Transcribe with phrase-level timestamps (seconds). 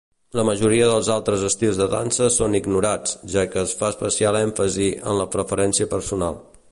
[0.37, 4.89] La majoria dels altres estils de dansa són ignorats, ja que es fa especial èmfasi
[5.13, 6.45] en la preferència personal.